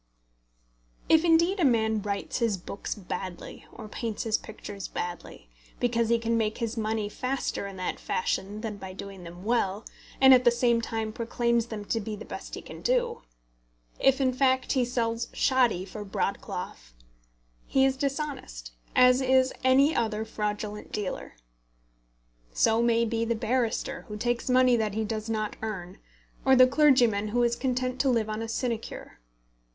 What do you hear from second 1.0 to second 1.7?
If indeed a